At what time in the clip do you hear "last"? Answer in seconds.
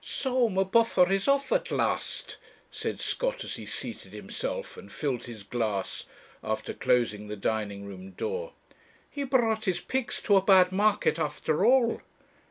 1.69-2.37